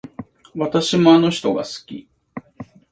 [0.55, 2.07] 私もあの人が好き